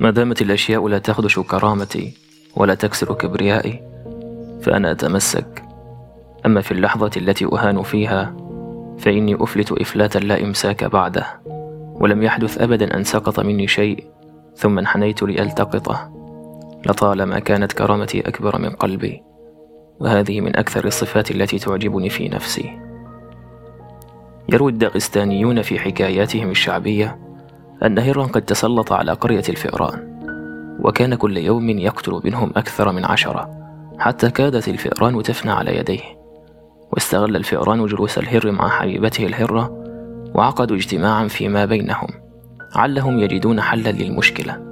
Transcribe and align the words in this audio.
ما 0.00 0.10
دامت 0.10 0.42
الأشياء 0.42 0.88
لا 0.88 0.98
تخدش 0.98 1.38
كرامتي 1.38 2.14
ولا 2.56 2.74
تكسر 2.74 3.14
كبريائي 3.14 3.82
فأنا 4.62 4.90
أتمسك. 4.90 5.64
أما 6.46 6.60
في 6.60 6.72
اللحظة 6.72 7.10
التي 7.16 7.44
أهان 7.44 7.82
فيها 7.82 8.36
فإني 8.98 9.36
أفلت 9.40 9.72
إفلاتا 9.72 10.18
لا 10.18 10.44
إمساك 10.44 10.84
بعده 10.84 11.26
ولم 11.94 12.22
يحدث 12.22 12.58
أبدا 12.58 12.96
أن 12.96 13.04
سقط 13.04 13.40
مني 13.40 13.68
شيء 13.68 14.06
ثم 14.56 14.78
انحنيت 14.78 15.22
لألتقطه 15.22 16.12
لطالما 16.86 17.38
كانت 17.38 17.72
كرامتي 17.72 18.20
أكبر 18.20 18.58
من 18.58 18.70
قلبي 18.70 19.22
وهذه 20.00 20.40
من 20.40 20.56
أكثر 20.56 20.84
الصفات 20.84 21.30
التي 21.30 21.58
تعجبني 21.58 22.10
في 22.10 22.28
نفسي. 22.28 22.78
يروي 24.48 24.72
الداغستانيون 24.72 25.62
في 25.62 25.78
حكاياتهم 25.78 26.50
الشعبية 26.50 27.29
أن 27.84 27.98
هرا 27.98 28.24
قد 28.24 28.42
تسلط 28.42 28.92
على 28.92 29.12
قرية 29.12 29.44
الفئران 29.48 30.10
وكان 30.80 31.14
كل 31.14 31.36
يوم 31.36 31.68
يقتل 31.68 32.20
منهم 32.24 32.52
أكثر 32.56 32.92
من 32.92 33.04
عشرة 33.04 33.50
حتى 33.98 34.30
كادت 34.30 34.68
الفئران 34.68 35.22
تفنى 35.22 35.52
على 35.52 35.76
يديه 35.76 36.20
واستغل 36.92 37.36
الفئران 37.36 37.86
جلوس 37.86 38.18
الهر 38.18 38.50
مع 38.50 38.68
حبيبته 38.68 39.26
الهرة 39.26 39.80
وعقدوا 40.34 40.76
اجتماعا 40.76 41.28
فيما 41.28 41.64
بينهم 41.64 42.08
علهم 42.74 43.18
يجدون 43.18 43.60
حلا 43.60 43.90
للمشكلة. 43.90 44.62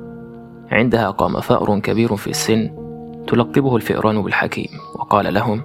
عندها 0.70 1.10
قام 1.10 1.40
فأر 1.40 1.78
كبير 1.78 2.16
في 2.16 2.30
السن 2.30 2.70
تلقبه 3.26 3.76
الفئران 3.76 4.22
بالحكيم 4.22 4.68
وقال 4.94 5.34
لهم 5.34 5.62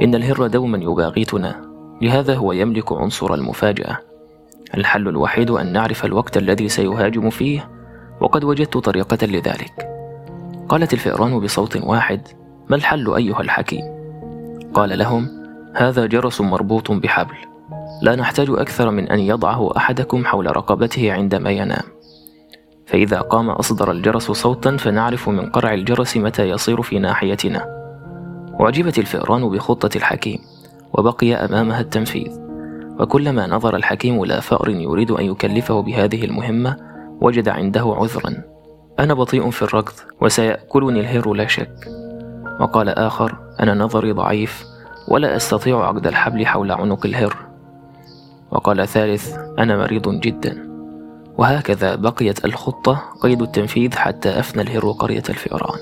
إن 0.00 0.14
الهر 0.14 0.46
دوما 0.46 0.78
يباغتنا 0.78 1.62
لهذا 2.02 2.34
هو 2.34 2.52
يملك 2.52 2.92
عنصر 2.92 3.34
المفاجأة. 3.34 3.98
الحل 4.74 5.08
الوحيد 5.08 5.50
أن 5.50 5.72
نعرف 5.72 6.04
الوقت 6.04 6.36
الذي 6.36 6.68
سيهاجم 6.68 7.30
فيه 7.30 7.70
وقد 8.20 8.44
وجدت 8.44 8.78
طريقة 8.78 9.26
لذلك. 9.26 9.88
قالت 10.68 10.92
الفئران 10.92 11.40
بصوت 11.40 11.76
واحد 11.76 12.28
ما 12.68 12.76
الحل 12.76 13.14
أيها 13.14 13.40
الحكيم؟ 13.40 13.82
قال 14.74 14.98
لهم 14.98 15.28
هذا 15.74 16.06
جرس 16.06 16.40
مربوط 16.40 16.92
بحبل. 16.92 17.36
لا 18.02 18.16
نحتاج 18.16 18.50
أكثر 18.50 18.90
من 18.90 19.08
أن 19.08 19.18
يضعه 19.18 19.76
أحدكم 19.76 20.24
حول 20.24 20.56
رقبته 20.56 21.12
عندما 21.12 21.50
ينام. 21.50 21.84
فإذا 22.86 23.20
قام 23.20 23.50
أصدر 23.50 23.90
الجرس 23.90 24.30
صوتا 24.30 24.76
فنعرف 24.76 25.28
من 25.28 25.50
قرع 25.50 25.74
الجرس 25.74 26.16
متى 26.16 26.48
يصير 26.48 26.82
في 26.82 26.98
ناحيتنا. 26.98 27.66
أعجبت 28.60 28.98
الفئران 28.98 29.48
بخطة 29.48 29.96
الحكيم 29.96 30.38
وبقي 30.92 31.34
أمامها 31.34 31.80
التنفيذ. 31.80 32.45
وكلما 33.00 33.46
نظر 33.46 33.76
الحكيم 33.76 34.22
إلى 34.22 34.40
فأر 34.40 34.68
يريد 34.68 35.10
أن 35.10 35.24
يكلفه 35.24 35.80
بهذه 35.80 36.24
المهمة 36.24 36.76
وجد 37.20 37.48
عنده 37.48 37.94
عذرا. 37.98 38.42
أنا 38.98 39.14
بطيء 39.14 39.50
في 39.50 39.62
الركض 39.62 39.92
وسيأكلني 40.20 41.00
الهر 41.00 41.32
لا 41.32 41.46
شك. 41.46 41.88
وقال 42.60 42.88
آخر 42.88 43.38
أنا 43.60 43.74
نظري 43.74 44.12
ضعيف 44.12 44.64
ولا 45.08 45.36
أستطيع 45.36 45.86
عقد 45.86 46.06
الحبل 46.06 46.46
حول 46.46 46.72
عنق 46.72 47.06
الهر 47.06 47.36
وقال 48.50 48.88
ثالث 48.88 49.36
أنا 49.58 49.76
مريض 49.76 50.20
جدا. 50.20 50.66
وهكذا 51.38 51.94
بقيت 51.94 52.44
الخطة 52.44 53.02
قيد 53.20 53.42
التنفيذ 53.42 53.96
حتى 53.96 54.38
أفنى 54.38 54.62
الهر 54.62 54.90
قرية 54.90 55.22
الفئران. 55.28 55.78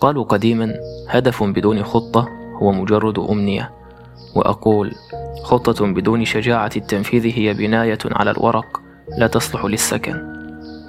قالوا 0.00 0.24
قديما 0.24 0.74
هدف 1.08 1.42
بدون 1.42 1.82
خطة 1.82 2.28
هو 2.62 2.72
مجرد 2.72 3.18
أمنية. 3.18 3.79
وأقول 4.34 4.92
خطة 5.42 5.86
بدون 5.86 6.24
شجاعة 6.24 6.70
التنفيذ 6.76 7.26
هي 7.38 7.54
بناية 7.54 7.98
على 8.04 8.30
الورق 8.30 8.80
لا 9.18 9.26
تصلح 9.26 9.64
للسكن 9.64 10.30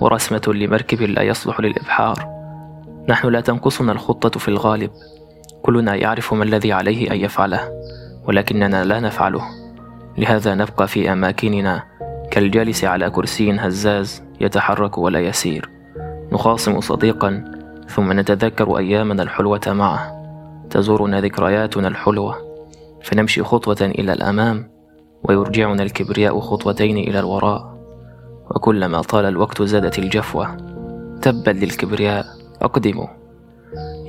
ورسمة 0.02 0.42
لمركب 0.48 1.02
لا 1.02 1.22
يصلح 1.22 1.60
للإبحار. 1.60 2.28
نحن 3.10 3.28
لا 3.28 3.42
تنقصنا 3.42 3.92
الخطة 3.92 4.40
في 4.40 4.48
الغالب. 4.48 4.92
كلنا 5.62 5.96
يعرف 5.96 6.34
ما 6.34 6.44
الذي 6.44 6.74
عليه 6.74 7.12
أن 7.12 7.18
يفعله 7.18 7.72
ولكننا 8.28 8.84
لا 8.84 9.00
نفعله. 9.00 9.42
لهذا 10.18 10.56
نبقى 10.56 10.88
في 10.88 11.12
أماكننا 11.12 11.84
كالجالس 12.32 12.84
على 12.84 13.10
كرسي 13.10 13.52
هزاز 13.52 14.24
يتحرك 14.42 14.98
ولا 14.98 15.20
يسير. 15.20 15.70
نخاصم 16.32 16.82
صديقا 16.82 17.44
ثم 17.88 18.20
نتذكر 18.20 18.78
أيامنا 18.78 19.24
الحلوة 19.24 19.62
معه. 19.68 20.22
تزورنا 20.70 21.22
ذكرياتنا 21.22 21.88
الحلوة. 21.88 22.51
فنمشي 23.04 23.44
خطوة 23.44 23.78
إلى 23.82 24.14
الأمام 24.14 24.72
ويرجعنا 25.24 25.84
الكبرياء 25.84 26.40
خطوتين 26.40 26.98
إلى 26.98 27.20
الوراء. 27.20 27.72
وكلما 28.56 29.02
طال 29.02 29.26
الوقت 29.26 29.62
زادت 29.62 30.00
الجفوة. 30.00 30.58
تبا 31.22 31.52
للكبرياء 31.52 32.26
أقدموا. 32.62 33.08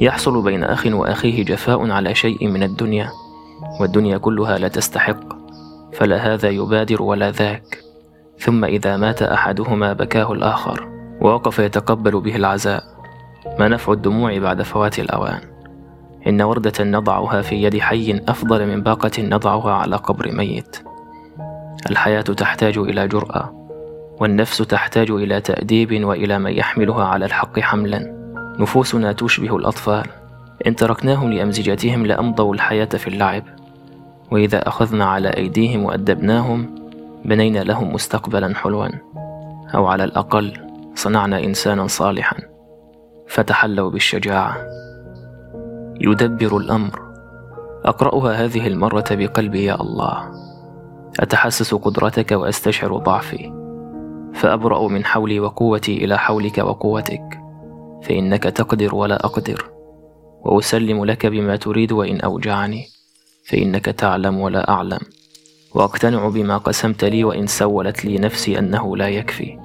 يحصل 0.01 0.43
بين 0.43 0.65
أخ 0.65 0.87
وأخيه 0.87 1.45
جفاء 1.45 1.91
على 1.91 2.15
شيء 2.15 2.49
من 2.49 2.63
الدنيا 2.63 3.11
والدنيا 3.81 4.19
كلها 4.19 4.59
لا 4.59 4.69
تستحق. 4.69 5.21
فلا 5.93 6.17
هذا 6.17 6.49
يبادر 6.49 7.03
ولا 7.03 7.31
ذاك. 7.31 7.79
ثم 8.39 8.65
إذا 8.65 8.97
مات 8.97 9.23
أحدهما 9.23 9.93
بكاه 9.93 10.33
الآخر 10.33 10.89
ووقف 11.21 11.59
يتقبل 11.59 12.21
به 12.21 12.37
العزاء. 12.37 12.83
ما 13.59 13.69
نفع 13.69 13.93
الدموع 13.93 14.39
بعد 14.39 14.63
فوات 14.63 14.99
الأوان؟ 14.99 15.52
إن 16.27 16.43
وردة 16.43 16.85
نضعها 16.85 17.43
في 17.43 17.63
يد 17.63 17.79
حي 17.79 18.21
أفضل 18.29 18.67
من 18.67 18.83
باقة 18.83 19.23
نضعها 19.23 19.73
على 19.73 19.97
قبر 19.97 20.33
ميت. 20.33 20.77
الحياة 21.91 22.21
تحتاج 22.21 22.79
إلى 22.79 23.09
جرأة 23.09 23.63
والنفس 24.21 24.59
تحتاج 24.59 25.11
إلى 25.11 25.41
تأديب 25.41 26.05
وإلى 26.05 26.39
من 26.39 26.53
يحملها 26.53 27.05
على 27.05 27.25
الحق 27.25 27.61
حملا. 27.61 28.23
نفوسنا 28.59 29.13
تشبه 29.13 29.57
الأطفال. 29.57 30.07
إن 30.67 30.77
تركناهم 30.77 31.33
لأمزجتهم 31.33 32.07
لأمضوا 32.07 32.55
الحياة 32.55 32.85
في 32.85 33.09
اللعب. 33.09 33.43
وإذا 34.31 34.69
أخذنا 34.69 35.05
على 35.05 35.29
أيديهم 35.29 35.85
وأدبناهم 35.85 36.75
بنينا 37.25 37.59
لهم 37.59 37.95
مستقبلا 37.95 38.55
حلوا. 38.55 38.89
أو 39.75 39.87
على 39.87 40.05
الأقل 40.05 40.53
صنعنا 40.95 41.45
إنسانا 41.45 41.87
صالحا. 41.87 42.37
فتحلوا 43.29 43.91
بالشجاعة. 43.91 44.57
يدبر 46.03 46.57
الأمر. 46.57 47.01
أقرأها 47.85 48.45
هذه 48.45 48.67
المرة 48.67 49.05
بقلبي 49.11 49.65
يا 49.65 49.81
الله. 49.81 50.31
أتحسس 51.21 51.75
قدرتك 51.75 52.33
وأستشعر 52.33 52.97
ضعفي. 52.97 53.53
فأبرأ 54.35 54.89
من 54.89 55.05
حولي 55.05 55.41
وقوتي 55.41 56.05
إلى 56.05 56.19
حولك 56.19 56.59
وقوتك. 56.59 57.41
فإنك 58.03 58.43
تقدر 58.43 58.95
ولا 58.95 59.27
أقدر. 59.27 59.71
وأسلم 60.45 61.05
لك 61.05 61.27
بما 61.27 61.57
تريد 61.57 61.93
وإن 61.93 62.21
أوجعني. 62.21 62.85
فإنك 63.49 63.85
تعلم 63.85 64.41
ولا 64.41 64.71
أعلم. 64.71 65.01
وأقتنع 65.75 66.29
بما 66.29 66.57
قسمت 66.57 67.05
لي 67.05 67.25
وإن 67.25 67.47
سولت 67.47 68.05
لي 68.05 68.19
نفسي 68.19 68.59
أنه 68.59 68.97
لا 68.97 69.09
يكفي. 69.09 69.59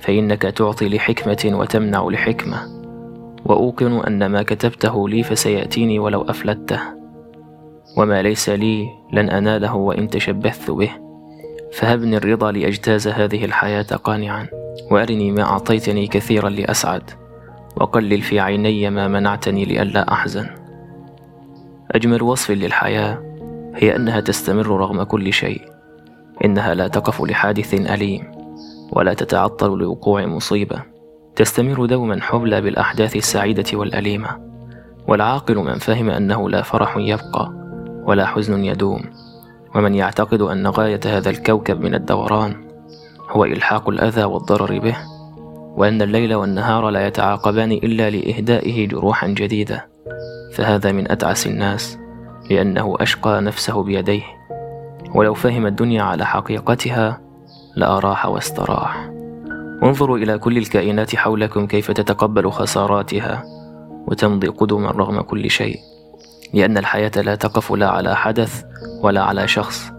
فإنك 0.00 0.42
تعطي 0.42 0.88
لحكمة 0.88 1.58
وتمنع 1.58 2.08
لحكمة. 2.08 2.79
وأوقن 3.44 3.98
أن 4.06 4.26
ما 4.26 4.42
كتبته 4.42 5.08
لي 5.08 5.22
فسيأتيني 5.22 5.98
ولو 5.98 6.22
أفلته 6.22 6.80
وما 7.96 8.22
ليس 8.22 8.48
لي 8.48 8.88
لن 9.12 9.30
أناله 9.30 9.74
وإن 9.74 10.08
تشبثت 10.08 10.70
به. 10.70 10.90
فهبني 11.72 12.16
الرضا 12.16 12.52
لأجتاز 12.52 13.08
هذه 13.08 13.44
الحياة 13.44 13.82
قانعا 13.82 14.46
وأرني 14.90 15.32
ما 15.32 15.42
أعطيتني 15.42 16.06
كثيرا 16.06 16.48
لأسعد 16.48 17.10
وقلل 17.76 18.22
في 18.22 18.40
عيني 18.40 18.90
ما 18.90 19.08
منعتني 19.08 19.64
لئلا 19.64 20.12
أحزن. 20.12 20.46
أجمل 21.90 22.22
وصف 22.22 22.50
للحياة 22.50 23.22
هي 23.74 23.96
أنها 23.96 24.20
تستمر 24.20 24.66
رغم 24.66 25.02
كل 25.02 25.32
شيء 25.32 25.60
إنها 26.44 26.74
لا 26.74 26.88
تقف 26.88 27.22
لحادث 27.22 27.74
أليم 27.74 28.30
ولا 28.92 29.14
تتعطل 29.14 29.78
لوقوع 29.78 30.26
مصيبة. 30.26 30.89
تستمر 31.36 31.86
دوما 31.86 32.20
حبلى 32.20 32.60
بالأحداث 32.60 33.16
السعيدة 33.16 33.78
والأليمة 33.78 34.50
والعاقل 35.08 35.56
من 35.56 35.78
فهم 35.78 36.10
أنه 36.10 36.50
لا 36.50 36.62
فرح 36.62 36.96
يبقى 36.96 37.52
ولا 38.04 38.26
حزن 38.26 38.64
يدوم 38.64 39.02
ومن 39.74 39.94
يعتقد 39.94 40.42
أن 40.42 40.66
غاية 40.66 41.00
هذا 41.06 41.30
الكوكب 41.30 41.80
من 41.80 41.94
الدوران 41.94 42.54
هو 43.28 43.44
إلحاق 43.44 43.88
الأذى 43.88 44.24
والضرر 44.24 44.78
به 44.78 44.96
وأن 45.76 46.02
الليل 46.02 46.34
والنهار 46.34 46.90
لا 46.90 47.06
يتعاقبان 47.06 47.72
إلا 47.72 48.10
لإهدائه 48.10 48.88
جروحا 48.88 49.26
جديدة 49.26 49.88
فهذا 50.54 50.92
من 50.92 51.10
أتعس 51.10 51.46
الناس 51.46 51.98
لأنه 52.50 52.96
أشقى 53.00 53.40
نفسه 53.40 53.82
بيديه 53.82 54.22
ولو 55.14 55.34
فهم 55.34 55.66
الدنيا 55.66 56.02
على 56.02 56.26
حقيقتها 56.26 57.20
لأراح 57.76 58.26
واستراح. 58.26 59.19
انظروا 59.82 60.18
إلى 60.18 60.38
كل 60.38 60.58
الكائنات 60.58 61.16
حولكم 61.16 61.66
كيف 61.66 61.90
تتقبل 61.90 62.50
خساراتها 62.50 63.44
وتمضي 64.06 64.48
قدما 64.48 64.90
رغم 64.90 65.20
كل 65.20 65.50
شيء 65.50 65.78
لأن 66.54 66.78
الحياة 66.78 67.12
لا 67.16 67.34
تقف 67.34 67.72
لا 67.72 67.90
على 67.90 68.16
حدث 68.16 68.64
ولا 69.02 69.22
على 69.22 69.48
شخص. 69.48 69.92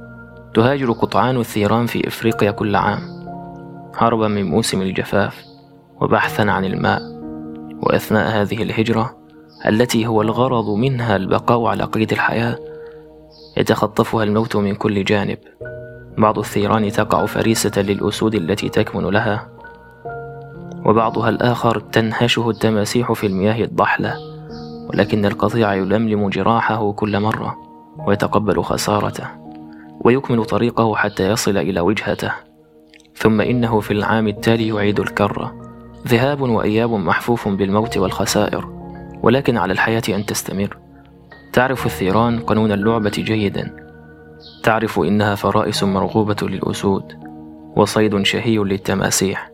تهاجر 0.54 0.92
قطعان 0.92 1.38
الثيران 1.38 1.86
في 1.86 2.07
إفريقيا 2.07 2.51
كل 2.51 2.75
عام. 2.75 3.00
هربا 3.95 4.28
من 4.28 4.44
موسم 4.44 4.81
الجفاف 4.81 5.45
وبحثا 6.01 6.42
عن 6.42 6.66
الماء. 6.66 7.01
وأثناء 7.83 8.42
هذه 8.42 8.63
الهجرة 8.63 9.18
التي 9.68 10.07
هو 10.07 10.22
الغرض 10.22 10.69
منها 10.69 11.16
البقاء 11.16 11.66
على 11.66 11.83
قيد 11.83 12.12
الحياة 12.12 12.57
يتخطفها 13.57 14.24
الموت 14.24 14.56
من 14.56 14.75
كل 14.75 15.04
جانب. 15.04 15.38
بعض 16.18 16.39
الثيران 16.39 16.92
تقع 16.92 17.25
فريسة 17.25 17.81
للأسود 17.81 18.36
التي 18.36 18.69
تكمن 18.69 19.10
لها. 19.10 19.60
وبعضها 20.86 21.30
الآخر 21.30 21.80
تنهشه 21.80 22.50
التماسيح 22.50 23.12
في 23.12 23.28
المياه 23.28 23.63
الضحلة 23.63 24.16
ولكن 24.89 25.25
القطيع 25.25 25.74
يلملم 25.74 26.30
جراحه 26.30 26.92
كل 26.92 27.19
مرة 27.19 27.57
ويتقبل 28.07 28.63
خسارته 28.63 29.28
ويكمل 30.01 30.45
طريقه 30.45 30.95
حتى 30.95 31.30
يصل 31.30 31.57
إلى 31.57 31.80
وجهته. 31.80 32.31
ثم 33.16 33.42
إنه 33.42 33.80
في 33.80 33.92
العام 33.92 34.28
التالي 34.28 34.68
يعيد 34.68 35.00
الكرة 35.00 35.56
ذهاب 36.07 36.42
وإياب 36.42 36.92
محفوف 36.92 37.48
بالموت 37.48 37.98
والخسائر 37.98 38.69
ولكن 39.24 39.57
على 39.57 39.74
الحياة 39.74 40.01
أن 40.10 40.25
تستمر. 40.25 40.78
تعرف 41.54 41.86
الثيران 41.86 42.39
قانون 42.39 42.72
اللعبة 42.72 43.10
جيدا. 43.10 43.75
تعرف 44.63 45.00
إنها 45.00 45.36
فرائس 45.36 45.83
مرغوبة 45.83 46.36
للأسود 46.42 47.13
وصيد 47.75 48.22
شهي 48.24 48.57
للتماسيح. 48.57 49.50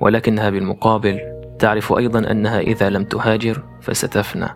ولكنها 0.00 0.50
بالمقابل 0.50 1.20
تعرف 1.58 1.92
أيضا 1.92 2.30
أنها 2.30 2.60
إذا 2.60 2.90
لم 2.90 3.04
تهاجر 3.04 3.62
فستفنى 3.80 4.46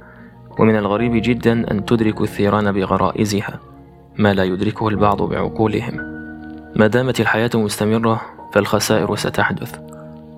ومن 0.59 0.77
الغريب 0.77 1.13
جدا 1.15 1.71
أن 1.71 1.85
تدرك 1.85 2.21
الثيران 2.21 2.73
بغرائزها 2.73 3.61
ما 4.19 4.35
لا 4.35 4.45
يدركه 4.45 4.89
البعض 4.89 5.23
بعقولهم. 5.23 5.97
ما 6.77 6.87
دامت 6.87 7.21
الحياة 7.21 7.51
مستمرة 7.55 8.21
فالخسائر 8.53 9.17
ستحدث. 9.17 9.79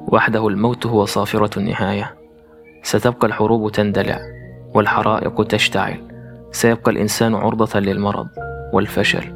وحده 0.08 0.49
الموت 0.49 0.87
هو 0.87 1.05
صافرة 1.05 1.58
النهاية. 1.58 2.14
ستبقى 2.82 3.26
الحروب 3.26 3.72
تندلع 3.72 4.20
والحرائق 4.75 5.43
تشتعل. 5.43 6.00
سيبقى 6.52 6.90
الإنسان 6.90 7.34
عرضة 7.34 7.81
للمرض 7.81 8.28
والفشل 8.72 9.32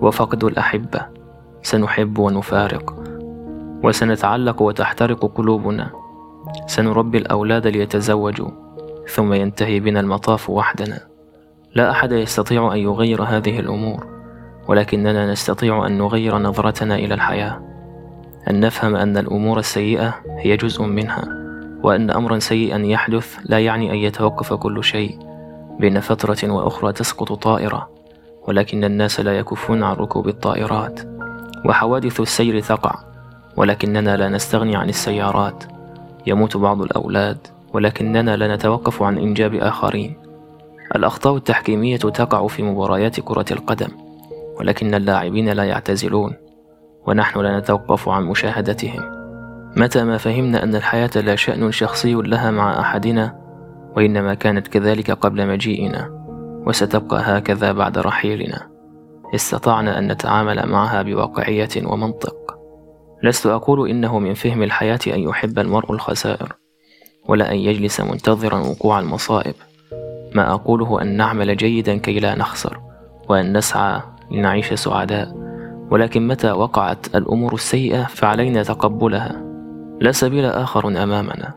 وفقد 0.00 0.44
الأحبة. 0.44 1.06
سنحب 1.62 2.18
ونفارق. 2.18 3.07
وسنتعلق 3.82 4.62
وتحترق 4.62 5.36
قلوبنا. 5.36 5.90
سنربي 6.66 7.18
الأولاد 7.18 7.66
ليتزوجوا 7.66 8.50
ثم 9.08 9.32
ينتهي 9.32 9.80
بنا 9.80 10.00
المطاف 10.00 10.50
وحدنا. 10.50 11.00
لا 11.74 11.90
أحد 11.90 12.12
يستطيع 12.12 12.72
أن 12.72 12.78
يغير 12.78 13.22
هذه 13.22 13.60
الأمور 13.60 14.06
ولكننا 14.68 15.32
نستطيع 15.32 15.86
أن 15.86 15.98
نغير 15.98 16.38
نظرتنا 16.38 16.94
إلى 16.94 17.14
الحياة. 17.14 17.60
أن 18.50 18.60
نفهم 18.60 18.96
أن 18.96 19.16
الأمور 19.16 19.58
السيئة 19.58 20.14
هي 20.38 20.56
جزء 20.56 20.82
منها 20.82 21.24
وأن 21.82 22.10
أمرا 22.10 22.38
سيئا 22.38 22.78
يحدث 22.78 23.36
لا 23.44 23.58
يعني 23.58 23.90
أن 23.90 23.96
يتوقف 23.96 24.52
كل 24.52 24.84
شيء. 24.84 25.18
بين 25.80 26.00
فترة 26.00 26.50
وأخرى 26.52 26.92
تسقط 26.92 27.32
طائرة 27.32 27.90
ولكن 28.48 28.84
الناس 28.84 29.20
لا 29.20 29.38
يكفون 29.38 29.82
عن 29.82 29.96
ركوب 29.96 30.28
الطائرات. 30.28 31.00
وحوادث 31.66 32.20
السير 32.20 32.60
تقع 32.60 32.94
ولكننا 33.58 34.16
لا 34.16 34.28
نستغني 34.28 34.76
عن 34.76 34.88
السيارات. 34.88 35.64
يموت 36.26 36.56
بعض 36.56 36.82
الأولاد 36.82 37.38
ولكننا 37.72 38.36
لا 38.36 38.54
نتوقف 38.54 39.02
عن 39.02 39.18
إنجاب 39.18 39.54
آخرين. 39.54 40.16
الأخطاء 40.96 41.36
التحكيمية 41.36 41.96
تقع 41.96 42.46
في 42.46 42.62
مباريات 42.62 43.20
كرة 43.20 43.44
القدم 43.50 43.88
ولكن 44.60 44.94
اللاعبين 44.94 45.48
لا 45.48 45.64
يعتزلون 45.64 46.34
ونحن 47.06 47.40
لا 47.40 47.58
نتوقف 47.58 48.08
عن 48.08 48.24
مشاهدتهم. 48.24 49.02
متى 49.76 50.04
ما 50.04 50.16
فهمنا 50.16 50.62
أن 50.62 50.74
الحياة 50.74 51.10
لا 51.16 51.36
شأن 51.36 51.72
شخصي 51.72 52.14
لها 52.14 52.50
مع 52.50 52.80
أحدنا 52.80 53.38
وإنما 53.96 54.34
كانت 54.34 54.68
كذلك 54.68 55.10
قبل 55.10 55.48
مجيئنا 55.48 56.10
وستبقى 56.66 57.20
هكذا 57.24 57.72
بعد 57.72 57.98
رحيلنا. 57.98 58.68
استطعنا 59.34 59.98
أن 59.98 60.12
نتعامل 60.12 60.66
معها 60.66 61.02
بواقعية 61.02 61.86
ومنطق. 61.86 62.37
لست 63.22 63.46
أقول 63.46 63.90
إنه 63.90 64.18
من 64.18 64.34
فهم 64.34 64.62
الحياة 64.62 64.98
أن 65.06 65.20
يحب 65.20 65.58
المرء 65.58 65.92
الخسائر 65.92 66.52
ولا 67.28 67.52
أن 67.52 67.56
يجلس 67.56 68.00
منتظرا 68.00 68.58
وقوع 68.58 69.00
المصائب. 69.00 69.54
ما 70.34 70.54
أقوله 70.54 71.02
أن 71.02 71.16
نعمل 71.16 71.56
جيدا 71.56 71.96
كي 71.96 72.20
لا 72.20 72.34
نخسر 72.34 72.80
وأن 73.28 73.56
نسعى 73.56 74.00
لنعيش 74.30 74.72
سعداء. 74.74 75.48
ولكن 75.90 76.28
متى 76.28 76.50
وقعت 76.50 77.16
الأمور 77.16 77.54
السيئة 77.54 78.02
فعلينا 78.02 78.62
تقبلها. 78.62 79.42
لا 80.00 80.12
سبيل 80.12 80.44
آخر 80.44 80.88
أمامنا 80.88 81.54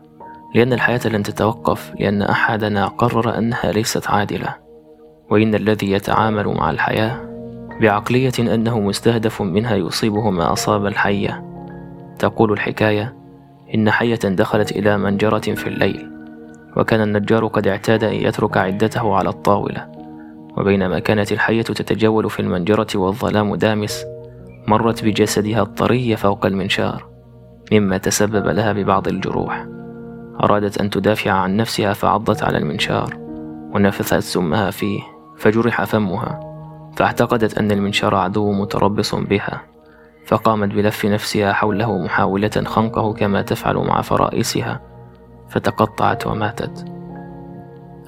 لأن 0.54 0.72
الحياة 0.72 1.00
لن 1.08 1.22
تتوقف 1.22 1.92
لأن 2.00 2.22
أحدنا 2.22 2.86
قرر 2.86 3.38
أنها 3.38 3.72
ليست 3.72 4.10
عادلة. 4.10 4.56
وإن 5.30 5.54
الذي 5.54 5.92
يتعامل 5.92 6.48
مع 6.48 6.70
الحياة 6.70 7.20
بعقلية 7.80 8.32
أنه 8.38 8.80
مستهدف 8.80 9.42
منها 9.42 9.76
يصيبه 9.76 10.30
ما 10.30 10.52
أصاب 10.52 10.86
الحية. 10.86 11.51
تقول 12.18 12.52
الحكاية 12.52 13.14
إن 13.74 13.90
حية 13.90 14.14
دخلت 14.14 14.72
إلى 14.72 14.98
منجرة 14.98 15.38
في 15.38 15.66
الليل 15.66 16.10
وكان 16.76 17.00
النجار 17.00 17.46
قد 17.46 17.66
اعتاد 17.66 18.04
أن 18.04 18.14
يترك 18.14 18.56
عدته 18.56 19.14
على 19.14 19.28
الطاولة 19.28 19.88
وبينما 20.56 20.98
كانت 20.98 21.32
الحية 21.32 21.62
تتجول 21.62 22.30
في 22.30 22.40
المنجرة 22.40 22.86
والظلام 22.94 23.54
دامس 23.54 24.04
مرت 24.66 25.04
بجسدها 25.04 25.62
الطري 25.62 26.16
فوق 26.16 26.46
المنشار 26.46 27.04
مما 27.72 27.98
تسبب 27.98 28.46
لها 28.46 28.72
ببعض 28.72 29.08
الجروح. 29.08 29.66
أرادت 30.40 30.80
أن 30.80 30.90
تدافع 30.90 31.30
عن 31.30 31.56
نفسها 31.56 31.92
فعضت 31.92 32.42
على 32.42 32.58
المنشار 32.58 33.16
ونفثت 33.74 34.18
سمها 34.18 34.70
فيه 34.70 35.00
فجرح 35.36 35.84
فمها 35.84 36.40
فاعتقدت 36.96 37.58
أن 37.58 37.70
المنشار 37.70 38.14
عدو 38.14 38.52
متربص 38.52 39.14
بها. 39.14 39.62
فقامت 40.26 40.74
بلف 40.74 41.06
نفسها 41.06 41.52
حوله 41.52 41.98
محاولة 41.98 42.50
خنقه 42.64 43.12
كما 43.12 43.42
تفعل 43.42 43.76
مع 43.76 44.02
فرائسها 44.02 44.80
فتقطعت 45.48 46.26
وماتت. 46.26 46.84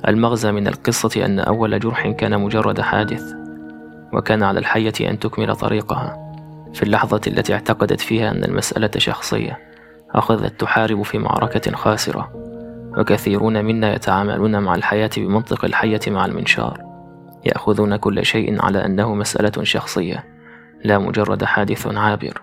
المغزى 0.08 0.52
من 0.52 0.68
القصة 0.68 1.24
أن 1.24 1.40
أول 1.40 1.80
جرح 1.80 2.08
كان 2.08 2.40
مجرد 2.40 2.80
حادث 2.80 3.32
وكان 4.12 4.42
على 4.42 4.58
الحية 4.58 5.10
أن 5.10 5.18
تكمل 5.18 5.56
طريقها 5.56 6.34
في 6.74 6.82
اللحظة 6.82 7.20
التي 7.26 7.54
اعتقدت 7.54 8.00
فيها 8.00 8.30
أن 8.30 8.44
المسألة 8.44 8.90
شخصية 8.96 9.58
أخذت 10.10 10.60
تحارب 10.60 11.02
في 11.02 11.18
معركة 11.18 11.72
خاسرة 11.72 12.32
وكثيرون 12.98 13.64
منا 13.64 13.94
يتعاملون 13.94 14.62
مع 14.62 14.74
الحياة 14.74 15.10
بمنطق 15.16 15.64
الحية 15.64 16.00
مع 16.08 16.24
المنشار 16.26 16.80
يأخذون 17.44 17.96
كل 17.96 18.24
شيء 18.24 18.62
على 18.62 18.84
أنه 18.86 19.14
مسألة 19.14 19.64
شخصية. 19.64 20.33
لا 20.84 20.98
مجرد 20.98 21.44
حادث 21.44 21.86
عابر. 21.86 22.42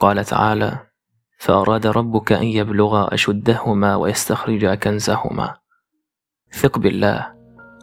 قال 0.00 0.24
تعالى 0.24 0.78
فأراد 1.38 1.86
ربك 1.86 2.32
أن 2.32 2.44
يبلغا 2.44 3.14
أشدهما 3.14 3.96
ويستخرجا 3.96 4.74
كنزهما. 4.74 5.54
ثق 6.52 6.78
بالله 6.78 7.32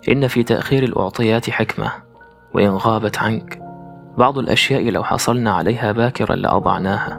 إن 0.10 0.27
في 0.27 0.43
تأخير 0.43 0.84
الأعطيات 0.84 1.50
حكمة 1.50 1.91
وإن 2.55 2.69
غابت 2.69 3.17
عنك. 3.17 3.60
بعض 4.17 4.38
الأشياء 4.38 4.89
لو 4.89 5.03
حصلنا 5.03 5.53
عليها 5.53 5.91
باكرا 5.91 6.36
لأضعناها. 6.36 7.17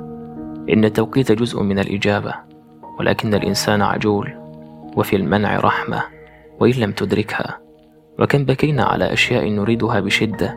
إن 0.71 0.85
التوقيت 0.85 1.33
جزء 1.33 1.62
من 1.62 1.79
الإجابة 1.79 2.35
ولكن 2.99 3.35
الإنسان 3.35 3.83
عجول 3.83 4.35
وفي 4.97 5.17
المنع 5.17 5.57
رحمة 5.57 6.03
وإن 6.61 6.73
لم 6.73 6.93
تدركها. 6.93 7.61
وكم 8.19 8.45
بكينا 8.45 8.85
على 8.85 9.12
أشياء 9.12 9.49
نريدها 9.49 10.00
بشدة 10.00 10.57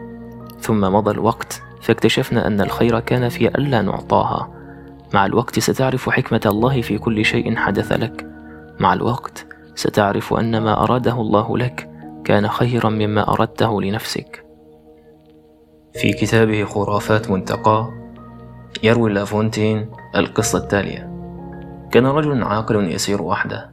ثم 0.60 0.82
مضى 0.82 1.12
الوقت 1.12 1.63
فاكتشفنا 1.83 2.47
أن 2.47 2.61
الخير 2.61 2.99
كان 2.99 3.29
في 3.29 3.47
ألا 3.47 3.81
نعطاها. 3.81 4.49
مع 5.13 5.25
الوقت 5.25 5.59
ستعرف 5.59 6.09
حكمة 6.09 6.41
الله 6.45 6.81
في 6.81 6.97
كل 6.97 7.25
شيء 7.25 7.55
حدث 7.55 7.91
لك. 7.91 8.27
مع 8.79 8.93
الوقت 8.93 9.45
ستعرف 9.75 10.33
أن 10.33 10.61
ما 10.61 10.83
أراده 10.83 11.13
الله 11.13 11.57
لك 11.57 11.89
كان 12.25 12.47
خيرا 12.47 12.89
مما 12.89 13.33
أردته 13.33 13.81
لنفسك. 13.81 14.45
في 15.93 16.13
كتابه 16.13 16.63
خرافات 16.63 17.31
منتقى 17.31 17.89
يروي 18.83 19.13
لافونتين 19.13 19.89
القصة 20.15 20.57
التالية. 20.57 21.09
كان 21.91 22.05
رجل 22.05 22.43
عاقل 22.43 22.91
يسير 22.91 23.21
وحده 23.21 23.69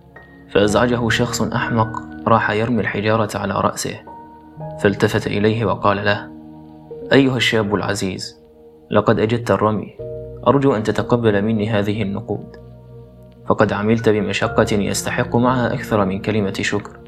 فأزعجه 0.51 1.09
شخص 1.09 1.43
أحمق 1.43 1.89
راح 2.29 2.51
يرمي 2.51 2.81
الحجارة 2.81 3.39
على 3.39 3.55
رأسه 3.55 4.01
فالتفت 4.81 5.27
إليه 5.27 5.65
وقال 5.65 6.05
له 6.05 6.40
أيها 7.13 7.37
الشاب 7.37 7.75
العزيز 7.75 8.41
لقد 8.91 9.21
أجدت 9.21 9.51
الرمي. 9.51 9.97
أرجو 10.47 10.75
أن 10.75 10.83
تتقبل 10.83 11.43
مني 11.43 11.71
هذه 11.71 12.03
النقود. 12.03 12.57
فقد 13.47 13.73
عملت 13.73 14.09
بمشقة 14.09 14.67
يستحق 14.73 15.37
معها 15.37 15.75
أكثر 15.75 16.05
من 16.05 16.21
كلمة 16.21 16.53
شكر. 16.53 16.99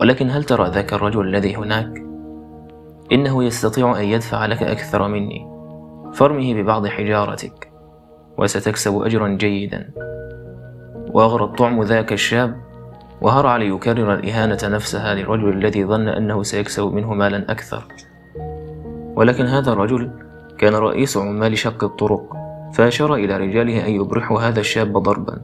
ولكن 0.00 0.30
هل 0.30 0.44
ترى 0.44 0.70
ذاك 0.70 0.92
الرجل 0.92 1.28
الذي 1.28 1.56
هناك؟ 1.56 2.02
إنه 3.12 3.44
يستطيع 3.44 4.00
أن 4.00 4.04
يدفع 4.04 4.46
لك 4.46 4.62
أكثر 4.62 5.08
مني. 5.08 5.46
فارمه 6.12 6.54
ببعض 6.54 6.86
حجارتك 6.86 7.72
وستكسب 8.38 9.02
أجرا 9.02 9.28
جيدا. 9.28 9.90
وأغرى 11.12 11.44
الطعم 11.44 11.82
ذاك 11.82 12.12
الشاب 12.12 12.56
وهرع 13.22 13.56
ليكرر 13.56 14.14
الإهانة 14.14 14.58
نفسها 14.64 15.14
للرجل 15.14 15.48
الذي 15.48 15.84
ظن 15.84 16.08
أنه 16.08 16.42
سيكسب 16.42 16.92
منه 16.92 17.14
مالا 17.14 17.52
أكثر. 17.52 17.84
ولكن 19.16 19.46
هذا 19.46 19.72
الرجل 19.72 20.10
كان 20.58 20.74
رئيس 20.74 21.16
عمال 21.16 21.58
شق 21.58 21.84
الطرق 21.84 22.36
فأشار 22.72 23.14
إلى 23.14 23.36
رجاله 23.36 23.86
أن 23.86 23.92
يبرحوا 23.92 24.40
هذا 24.40 24.60
الشاب 24.60 24.98
ضربا 24.98 25.40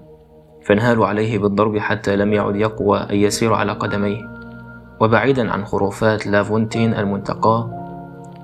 فانهالوا 0.66 1.06
عليه 1.06 1.38
بالضرب 1.38 1.78
حتى 1.78 2.16
لم 2.16 2.32
يعد 2.32 2.56
يقوى 2.56 2.98
أن 2.98 3.16
يسير 3.16 3.54
على 3.54 3.72
قدميه. 3.72 4.36
وبعيدا 5.00 5.52
عن 5.52 5.64
خرافات 5.64 6.26
لافونتين 6.26 6.94
المنتقاه 6.94 7.70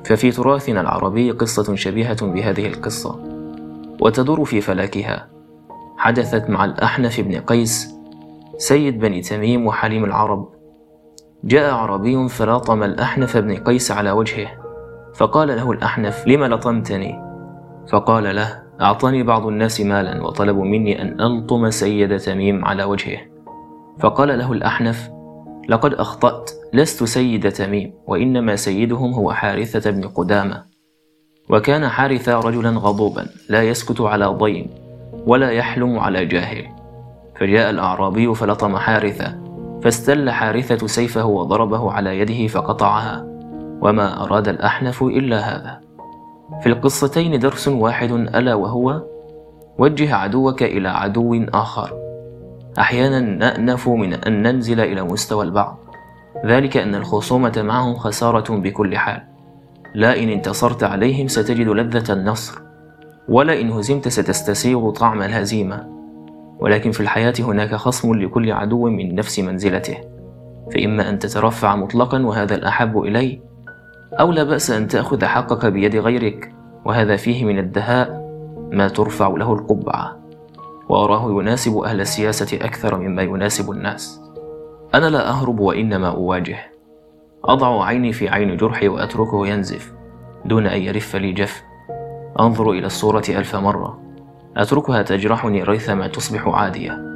ففي 0.04 0.30
تراثنا 0.30 0.80
العربي 0.80 1.30
قصة 1.30 1.74
شبيهة 1.74 2.26
بهذه 2.26 2.66
القصة. 2.66 3.18
وتدور 4.00 4.44
في 4.44 4.60
فلكها 4.60 5.28
حدثت 5.96 6.50
مع 6.50 6.64
الأحنف 6.64 7.20
بن 7.20 7.36
قيس 7.36 7.94
سيد 8.56 8.98
بني 8.98 9.20
تميم 9.20 9.66
وحليم 9.66 10.04
العرب. 10.04 10.48
جاء 11.44 11.74
عربي 11.74 12.28
فلاطم 12.28 12.82
الأحنف 12.82 13.36
بن 13.36 13.56
قيس 13.56 13.92
على 13.92 14.10
وجهه 14.10 14.61
فقال 15.14 15.48
له 15.48 15.72
الأحنف 15.72 16.26
لم 16.26 16.44
لطمتني؟ 16.44 17.22
فقال 17.88 18.36
له 18.36 18.62
أعطاني 18.80 19.22
بعض 19.22 19.46
الناس 19.46 19.80
مالا 19.80 20.22
وطلبوا 20.22 20.64
مني 20.64 21.02
أن 21.02 21.20
ألطم 21.20 21.70
سيد 21.70 22.18
تميم 22.18 22.64
على 22.64 22.84
وجهه. 22.84 23.18
فقال 24.00 24.38
له 24.38 24.52
الأحنف 24.52 25.10
لقد 25.68 25.94
أخطأت 25.94 26.50
لست 26.72 27.04
سيد 27.04 27.50
تميم 27.52 27.94
وإنما 28.06 28.56
سيدهم 28.56 29.12
هو 29.12 29.32
حارثة 29.32 29.90
بن 29.90 30.08
قدامة. 30.08 30.64
وكان 31.50 31.88
حارثة 31.88 32.40
رجلا 32.40 32.70
غضوبا 32.70 33.26
لا 33.48 33.62
يسكت 33.62 34.00
على 34.00 34.26
ضيم 34.26 34.70
ولا 35.26 35.50
يحلم 35.50 35.98
على 35.98 36.24
جاهل. 36.24 36.64
فجاء 37.40 37.70
الأعرابي 37.70 38.34
فلطم 38.34 38.76
حارثة 38.76 39.42
فاستل 39.82 40.30
حارثة 40.30 40.86
سيفه 40.86 41.26
وضربه 41.26 41.92
على 41.92 42.18
يده 42.18 42.46
فقطعها. 42.46 43.31
وما 43.82 44.24
أراد 44.24 44.48
الأحنف 44.48 45.02
إلا 45.02 45.38
هذا. 45.38 45.80
في 46.60 46.68
القصتين 46.68 47.38
درس 47.38 47.68
واحد 47.68 48.12
ألا 48.12 48.54
وهو 48.54 49.02
وجه 49.78 50.14
عدوك 50.14 50.62
إلى 50.62 50.88
عدو 50.88 51.44
آخر. 51.54 51.92
أحيانا 52.78 53.20
نأنف 53.20 53.88
من 53.88 54.14
أن 54.14 54.42
ننزل 54.42 54.80
إلى 54.80 55.02
مستوى 55.02 55.44
البعض. 55.44 55.78
ذلك 56.46 56.76
أن 56.76 56.94
الخصومة 56.94 57.52
معهم 57.56 57.94
خسارة 57.94 58.56
بكل 58.56 58.96
حال. 58.96 59.22
لا 59.94 60.18
إن 60.18 60.28
انتصرت 60.28 60.84
عليهم 60.84 61.28
ستجد 61.28 61.68
لذة 61.68 62.12
النصر. 62.12 62.62
ولا 63.28 63.60
إن 63.60 63.70
هزمت 63.70 64.08
ستستسيغ 64.08 64.90
طعم 64.90 65.22
الهزيمة. 65.22 65.88
ولكن 66.58 66.90
في 66.90 67.00
الحياة 67.00 67.34
هناك 67.40 67.74
خصم 67.74 68.14
لكل 68.14 68.52
عدو 68.52 68.88
من 68.88 69.14
نفس 69.14 69.38
منزلته. 69.38 69.96
فإما 70.74 71.08
أن 71.08 71.18
تترفع 71.18 71.76
مطلقا 71.76 72.26
وهذا 72.26 72.54
الأحب 72.54 72.98
إلي 72.98 73.51
أو 74.20 74.32
لا 74.32 74.44
بأس 74.44 74.70
أن 74.70 74.88
تأخذ 74.88 75.24
حقك 75.24 75.66
بيد 75.66 75.96
غيرك 75.96 76.54
وهذا 76.84 77.16
فيه 77.16 77.44
من 77.44 77.58
الدهاء 77.58 78.22
ما 78.72 78.88
ترفع 78.88 79.28
له 79.28 79.52
القبعة. 79.52 80.18
وأراه 80.88 81.30
يناسب 81.30 81.78
أهل 81.78 82.00
السياسة 82.00 82.56
أكثر 82.56 82.98
مما 82.98 83.22
يناسب 83.22 83.70
الناس. 83.70 84.20
أنا 84.94 85.06
لا 85.06 85.28
أهرب 85.28 85.60
وإنما 85.60 86.08
أواجه. 86.08 86.58
أضع 87.44 87.84
عيني 87.84 88.12
في 88.12 88.28
عين 88.28 88.56
جرحي 88.56 88.88
وأتركه 88.88 89.46
ينزف 89.46 89.92
دون 90.44 90.66
أن 90.66 90.82
يرف 90.82 91.16
لي 91.16 91.32
جف. 91.32 91.62
أنظر 92.40 92.70
إلى 92.70 92.86
الصورة 92.86 93.24
ألف 93.28 93.56
مرة. 93.56 94.00
أتركها 94.56 95.02
تجرحني 95.02 95.62
ريثما 95.62 96.08
تصبح 96.08 96.48
عادية. 96.48 97.12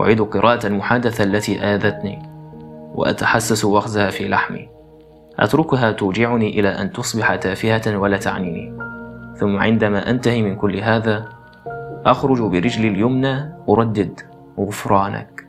أعيد 0.00 0.20
قراءة 0.20 0.66
المحادثة 0.66 1.24
التي 1.24 1.60
آذتني 1.60 2.22
وأتحسس 2.94 3.64
وخزها 3.64 4.10
في 4.10 4.28
لحمي. 4.28 4.71
أتركها 5.42 5.92
توجعني 5.92 6.60
إلى 6.60 6.68
أن 6.68 6.92
تصبح 6.92 7.34
تافهة 7.34 7.96
ولا 7.96 8.16
تعنيني. 8.16 8.76
ثم 9.36 9.56
عندما 9.56 10.10
أنتهي 10.10 10.42
من 10.42 10.56
كل 10.56 10.76
هذا 10.76 11.28
أخرج 12.06 12.40
برجلي 12.40 12.88
اليمنى 12.88 13.52
أردد 13.68 14.20
غفرانك. 14.58 15.46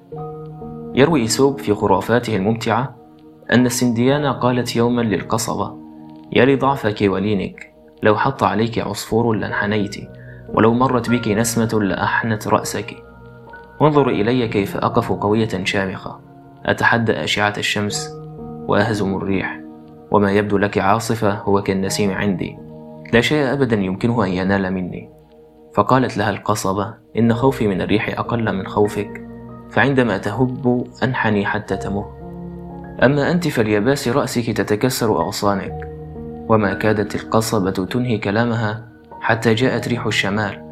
يروي 0.95 1.21
إيسوب 1.21 1.59
في 1.59 1.73
خرافاته 1.73 2.35
الممتعة 2.35 2.95
أن 3.51 3.65
السنديانة 3.65 4.31
قالت 4.31 4.75
يوما 4.75 5.01
للقصبة 5.01 5.77
يا 6.31 6.45
لضعفك 6.45 6.97
ولينك 7.01 7.73
لو 8.03 8.15
حط 8.15 8.43
عليك 8.43 8.79
عصفور 8.79 9.33
لانحنيت 9.33 9.95
ولو 10.53 10.73
مرت 10.73 11.09
بك 11.09 11.27
نسمة 11.27 11.79
لأحنت 11.81 12.47
رأسك. 12.47 13.03
وانظر 13.79 14.09
إلي 14.09 14.47
كيف 14.47 14.77
أقف 14.77 15.11
قوية 15.11 15.63
شامخة 15.63 16.19
أتحدى 16.65 17.23
أشعة 17.23 17.53
الشمس 17.57 18.09
وأهزم 18.67 19.15
الريح. 19.15 19.62
وما 20.13 20.31
يبدو 20.31 20.57
لك 20.57 20.77
عاصفة 20.77 21.33
هو 21.33 21.61
كالنسيم 21.61 22.11
عندي. 22.11 22.57
لا 23.13 23.21
شيء 23.21 23.53
أبدا 23.53 23.75
يمكنه 23.75 24.25
أن 24.25 24.29
ينال 24.29 24.73
مني. 24.73 25.09
فقالت 25.73 26.17
لها 26.17 26.29
القصبة 26.29 26.93
إن 27.17 27.33
خوفي 27.33 27.67
من 27.67 27.81
الريح 27.81 28.19
أقل 28.19 28.55
من 28.55 28.67
خوفك 28.67 29.27
فعندما 29.69 30.17
تهب 30.17 30.87
أنحني 31.03 31.45
حتى 31.45 31.77
تمر. 31.77 32.05
أما 33.03 33.31
أنت 33.31 33.47
فليباس 33.47 34.07
رأسك 34.07 34.51
تتكسر 34.51 35.21
أغصانك. 35.21 35.89
وما 36.49 36.73
كادت 36.73 37.15
القصبة 37.15 37.71
تنهي 37.71 38.17
كلامها 38.17 38.87
حتى 39.21 39.53
جاءت 39.53 39.87
ريح 39.87 40.05
الشمال. 40.05 40.63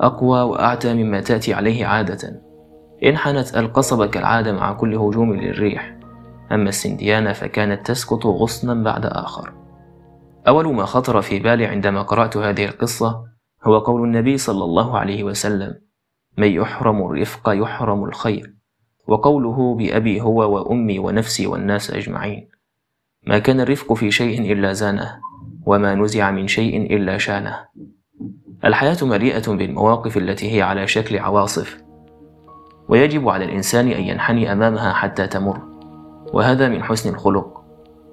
أقوى 0.00 0.42
وأعتى 0.42 0.94
مما 0.94 1.20
تأتي 1.20 1.54
عليه 1.54 1.86
عادة. 1.86 2.40
انحنت 3.04 3.56
القصبة 3.56 4.06
كالعادة 4.06 4.52
مع 4.52 4.72
كل 4.72 4.94
هجوم 4.94 5.32
للريح. 5.34 5.99
أما 6.52 6.68
السنديانة 6.68 7.32
فكانت 7.32 7.86
تسقط 7.86 8.26
غصنا 8.26 8.74
بعد 8.74 9.06
آخر. 9.06 9.52
أول 10.48 10.74
ما 10.74 10.84
خطر 10.84 11.22
في 11.22 11.38
بالي 11.38 11.66
عندما 11.66 12.02
قرأت 12.02 12.36
هذه 12.36 12.64
القصة 12.64 13.24
هو 13.64 13.78
قول 13.78 14.02
النبي 14.04 14.38
صلى 14.38 14.64
الله 14.64 14.98
عليه 14.98 15.24
وسلم 15.24 15.74
من 16.38 16.48
يحرم 16.48 17.02
الرفق 17.02 17.48
يحرم 17.48 18.04
الخير 18.04 18.54
وقوله 19.06 19.74
بأبي 19.74 20.20
هو 20.20 20.54
وأمي 20.54 20.98
ونفسي 20.98 21.46
والناس 21.46 21.90
أجمعين. 21.90 22.48
ما 23.26 23.38
كان 23.38 23.60
الرفق 23.60 23.92
في 23.92 24.10
شيء 24.10 24.52
إلا 24.52 24.72
زانه 24.72 25.20
وما 25.66 25.94
نزع 25.94 26.30
من 26.30 26.48
شيء 26.48 26.96
إلا 26.96 27.18
شانه. 27.18 27.56
الحياة 28.64 28.96
مليئة 29.02 29.52
بالمواقف 29.52 30.16
التي 30.16 30.56
هي 30.56 30.62
على 30.62 30.86
شكل 30.86 31.18
عواصف 31.18 31.82
ويجب 32.88 33.28
على 33.28 33.44
الإنسان 33.44 33.88
أن 33.88 34.02
ينحني 34.02 34.52
أمامها 34.52 34.92
حتى 34.92 35.26
تمر. 35.26 35.69
وهذا 36.32 36.68
من 36.68 36.82
حسن 36.82 37.14
الخلق 37.14 37.60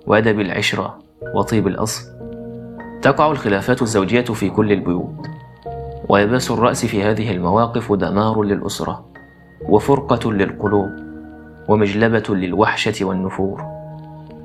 وأدب 0.07 0.39
العشرة 0.39 0.97
وطيب 1.35 1.67
الأصل. 1.67 2.03
تقع 3.01 3.31
الخلافات 3.31 3.81
الزوجية 3.81 4.21
في 4.21 4.49
كل 4.49 4.71
البيوت 4.71 5.27
ويباس 6.09 6.51
الرأس 6.51 6.85
في 6.85 7.03
هذه 7.03 7.31
المواقف 7.31 7.93
دمار 7.93 8.43
للأسرة 8.43 9.05
وفرقة 9.69 10.31
للقلوب 10.31 10.89
ومجلبة 11.69 12.23
للوحشة 12.29 13.05
والنفور. 13.05 13.65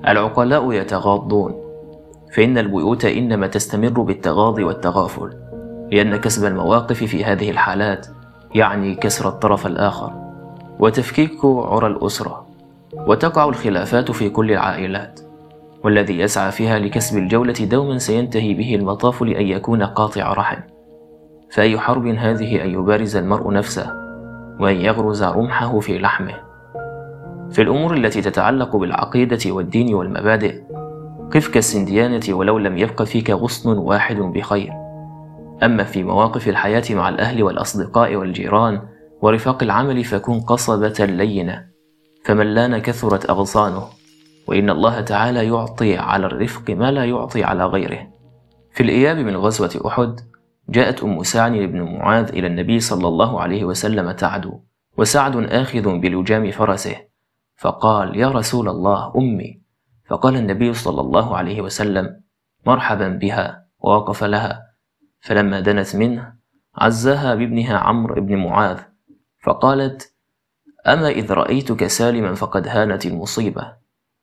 العقلاء 0.08 0.72
يتغاضون 0.72 1.54
فإن 2.34 2.58
البيوت 2.58 3.04
إنما 3.04 3.46
تستمر 3.46 4.02
بالتغاضي 4.02 4.64
والتغافل 4.64 5.30
لأن 5.92 6.16
كسب 6.16 6.44
المواقف 6.44 7.04
في 7.04 7.24
هذه 7.24 7.50
الحالات 7.50 8.06
يعني 8.54 8.94
كسر 8.94 9.28
الطرف 9.28 9.66
الآخر 9.66 10.12
وتفكيك 10.78 11.44
عرى 11.44 11.86
الأسرة. 11.86 12.41
وتقع 12.92 13.48
الخلافات 13.48 14.10
في 14.10 14.30
كل 14.30 14.52
العائلات 14.52 15.20
والذي 15.84 16.18
يسعى 16.18 16.52
فيها 16.52 16.78
لكسب 16.78 17.18
الجولة 17.18 17.52
دوما 17.52 17.98
سينتهي 17.98 18.54
به 18.54 18.74
المطاف 18.74 19.22
لأن 19.22 19.46
يكون 19.46 19.82
قاطع 19.82 20.32
رحم. 20.32 20.60
فأي 21.50 21.78
حرب 21.78 22.06
هذه 22.06 22.64
أن 22.64 22.70
يبارز 22.70 23.16
المرء 23.16 23.52
نفسه 23.52 23.92
وأن 24.60 24.76
يغرز 24.76 25.22
رمحه 25.22 25.80
في 25.80 25.98
لحمه؟ 25.98 26.34
في 27.50 27.62
الأمور 27.62 27.94
التي 27.94 28.22
تتعلق 28.22 28.76
بالعقيدة 28.76 29.52
والدين 29.52 29.94
والمبادئ 29.94 30.62
قف 31.34 31.48
كالسنديانة 31.48 32.22
ولو 32.28 32.58
لم 32.58 32.78
يبق 32.78 33.02
فيك 33.02 33.30
غصن 33.30 33.78
واحد 33.78 34.16
بخير؟ 34.16 34.72
أما 35.62 35.84
في 35.84 36.02
مواقف 36.02 36.48
الحياة 36.48 36.84
مع 36.90 37.08
الأهل 37.08 37.42
والأصدقاء 37.42 38.16
والجيران 38.16 38.80
ورفاق 39.22 39.62
العمل 39.62 40.04
فكن 40.04 40.40
قصبة 40.40 41.04
لينة. 41.04 41.71
فمن 42.24 42.54
لأن 42.54 42.78
كثرت 42.78 43.30
أغصانه. 43.30 43.88
وإن 44.46 44.70
الله 44.70 45.00
تعالى 45.00 45.46
يعطي 45.46 45.98
على 45.98 46.26
الرفق 46.26 46.70
ما 46.70 46.90
لا 46.90 47.04
يعطي 47.04 47.44
على 47.44 47.66
غيره. 47.66 48.08
في 48.72 48.82
الإياب 48.82 49.16
من 49.16 49.36
غزوة 49.36 49.86
أحد 49.86 50.20
جاءت 50.68 51.02
أم 51.02 51.22
سعد 51.22 51.52
بن 51.52 51.82
معاذ 51.82 52.28
إلى 52.28 52.46
النبي 52.46 52.80
صلى 52.80 53.08
الله 53.08 53.40
عليه 53.40 53.64
وسلم 53.64 54.10
تعدو 54.10 54.60
وسعد 54.98 55.36
آخذ 55.36 55.98
بلجام 55.98 56.50
فرسه. 56.50 56.96
فقال 57.56 58.16
يا 58.16 58.28
رسول 58.28 58.68
الله 58.68 59.12
أمي. 59.16 59.62
فقال 60.06 60.36
النبي 60.36 60.74
صلى 60.74 61.00
الله 61.00 61.36
عليه 61.36 61.60
وسلم 61.60 62.20
مرحبا 62.66 63.08
بها 63.08 63.66
ووقف 63.78 64.24
لها. 64.24 64.62
فلما 65.20 65.60
دنت 65.60 65.96
منه 65.96 66.32
عزاها 66.76 67.34
بابنها 67.34 67.78
عمرو 67.78 68.22
بن 68.22 68.36
معاذ. 68.36 68.78
فقالت 69.44 70.11
أما 70.88 71.08
إذ 71.08 71.32
رأيتك 71.32 71.86
سالما 71.86 72.34
فقد 72.34 72.68
هانت 72.68 73.06
المصيبة 73.06 73.72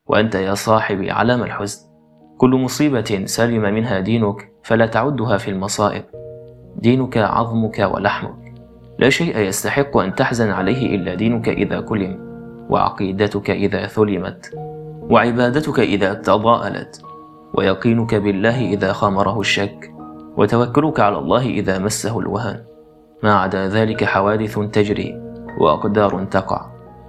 وأنت 0.08 0.36
يا 0.36 0.54
صاحبي 0.54 1.12
علام 1.12 1.44
الحزن. 1.44 1.82
كل 2.38 2.50
مصيبة 2.50 3.22
سلم 3.26 3.62
منها 3.62 4.00
دينك 4.00 4.52
فلا 4.64 4.86
تعدها 4.86 5.38
في 5.38 5.52
المصائب. 5.52 6.04
دينك 6.76 7.18
عظمك 7.18 7.80
ولحمك. 7.80 8.54
لا 9.00 9.10
شيء 9.10 9.38
يستحق 9.38 9.98
أن 9.98 10.16
تحزن 10.16 10.50
عليه 10.50 10.96
إلا 10.96 11.14
دينك 11.16 11.50
إذا 11.50 11.80
كلم 11.82 12.20
وعقيدتك 12.70 13.50
إذا 13.50 13.88
ثلمت 13.88 14.54
وعبادتك 15.10 15.80
إذا 15.80 16.14
تضاءلت 16.14 17.02
ويقينك 17.54 18.16
بالله 18.16 18.66
إذا 18.74 18.94
خامره 18.94 19.40
الشك 19.40 19.92
وتوكلك 20.38 21.00
على 21.00 21.18
الله 21.18 21.46
إذا 21.46 21.80
مسه 21.80 22.20
الوهن. 22.20 22.64
ما 23.24 23.34
عدا 23.34 23.68
ذلك 23.68 24.04
حوادث 24.04 24.60
تجري. 24.60 25.29
وأقدار 25.58 26.26
تقع 26.26 26.66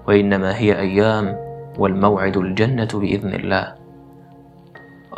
وإنما 0.09 0.57
هي 0.57 0.79
أيام 0.79 1.37
والموعد 1.79 2.37
الجنة 2.37 2.89
بإذن 2.95 3.35
الله. 3.35 3.75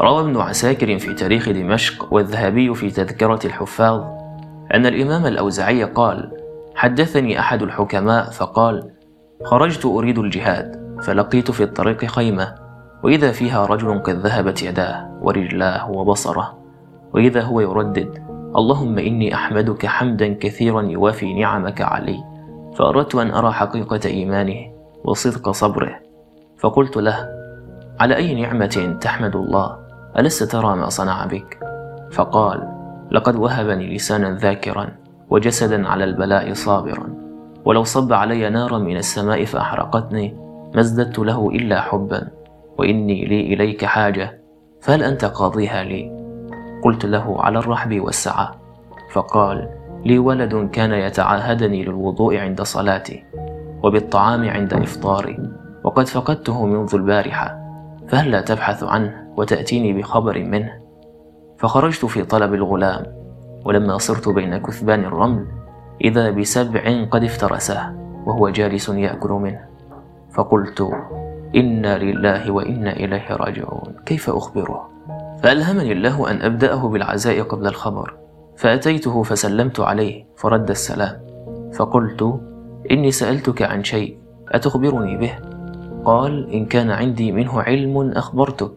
روى 0.01 0.21
ابن 0.21 0.37
عساكر 0.37 0.99
في 0.99 1.15
تاريخ 1.15 1.49
دمشق 1.49 2.13
والذهبي 2.13 2.75
في 2.75 2.91
تذكرة 2.91 3.41
الحفاظ 3.45 4.05
أن 4.75 4.87
الإمام 4.87 5.27
الأوزعي 5.27 5.85
قال 5.85 6.31
حدثني 6.75 7.41
أحد 7.41 7.63
الحكماء 7.63 8.31
فقال 8.31 8.91
خرجت 9.45 9.87
أريد 9.87 10.19
الجهاد 10.19 10.99
فلقيت 11.03 11.51
في 11.51 11.63
الطريق 11.63 12.05
خيمة 12.05 12.55
وإذا 13.03 13.33
فيها 13.33 13.67
رجل 13.67 13.99
قد 13.99 14.15
ذهبت 14.15 14.63
يداه 14.63 15.19
ورجلاه 15.23 15.91
وبصره 15.91 16.59
وإذا 17.15 17.43
هو 17.43 17.61
يردد 17.61 18.23
اللهم 18.57 18.99
إني 18.99 19.35
أحمدك 19.35 19.87
حمدا 19.87 20.35
كثيرا 20.35 20.83
يوافي 20.83 21.35
نعمك 21.35 21.81
علي 21.81 22.32
فأردت 22.75 23.15
أن 23.15 23.31
أرى 23.31 23.53
حقيقة 23.53 24.01
إيمانه 24.05 24.73
وصدق 25.05 25.51
صبره 25.51 26.01
فقلت 26.59 26.97
له 26.97 27.29
على 28.01 28.17
أي 28.17 28.35
نعمة 28.43 28.99
تحمد 29.01 29.37
الله؟ 29.37 29.79
ألست 30.19 30.43
ترى 30.53 30.77
ما 30.77 30.89
صنع 30.89 31.27
بك؟ 31.27 31.59
فقال 32.13 32.69
لقد 33.11 33.37
وهبني 33.37 33.97
لسانا 33.97 34.39
ذاكرا 34.39 34.89
وجسدا 35.31 35.89
على 35.89 36.05
البلاء 36.05 36.53
صابرا 36.53 37.15
ولو 37.65 37.85
صب 37.85 38.13
علي 38.13 38.51
نارا 38.51 38.79
من 38.79 38.97
السماء 38.97 39.45
فأحرقتني 39.45 40.37
ما 40.75 40.81
ازددت 40.81 41.19
له 41.19 41.49
إلا 41.51 41.81
حبا 41.81 42.29
وإني 42.79 43.25
لي 43.25 43.55
إليك 43.55 43.85
حاجة 43.85 44.41
فهل 44.81 45.03
أنت 45.03 45.25
قاضيها 45.25 45.85
لي؟ 45.85 46.23
قلت 46.85 47.07
له 47.07 47.43
على 47.43 47.59
الرحب 47.59 48.01
والسعة 48.01 48.55
فقال 49.13 49.69
لي 50.05 50.19
ولد 50.19 50.71
كان 50.73 50.93
يتعاهدني 50.93 51.85
للوضوء 51.85 52.37
عند 52.37 52.63
صلاتي 52.63 53.25
وبالطعام 53.83 54.49
عند 54.49 54.75
إفطاري 54.75 55.39
وقد 55.85 56.09
فقدته 56.09 56.67
منذ 56.67 56.95
البارحة 56.95 57.59
فهل 58.09 58.31
لا 58.31 58.41
تبحث 58.41 58.85
عنه 58.85 59.33
وتأتيني 59.37 59.93
بخبر 59.93 60.39
منه؟ 60.39 60.73
فخرجت 61.59 62.05
في 62.05 62.23
طلب 62.25 62.55
الغلام 62.55 63.07
ولما 63.65 63.99
صرت 63.99 64.29
بين 64.29 64.57
كثبان 64.57 65.05
الرمل 65.05 65.47
إذا 66.01 66.31
بسبع 66.31 67.05
قد 67.11 67.25
افترسه 67.25 67.93
وهو 68.27 68.49
جالس 68.49 68.89
يأكل 68.89 69.31
منه. 69.31 69.61
فقلت 70.35 70.91
إنا 71.55 71.99
لله 71.99 72.51
وإنا 72.51 72.93
إليه 72.93 73.37
راجعون 73.37 73.95
كيف 74.07 74.31
أخبره؟ 74.31 74.91
فألهمني 75.43 75.93
الله 75.93 76.31
أن 76.31 76.43
أبدأه 76.43 76.89
بالعزاء 76.89 77.43
قبل 77.43 77.67
الخبر. 77.67 78.22
فأتيته 78.57 79.23
فسلمت 79.23 79.81
عليه 79.81 80.25
فرد 80.37 80.71
السلام 80.71 81.21
فقلت 81.75 82.41
إني 82.91 83.11
سألتك 83.11 83.63
عن 83.63 83.85
شيء 83.85 84.19
أتخبرني 84.49 85.17
به؟ 85.17 85.39
قال 86.05 86.51
إن 86.51 86.67
كان 86.67 86.91
عندي 86.91 87.33
منه 87.33 87.63
علم 87.63 88.11
أخبرتك. 88.11 88.73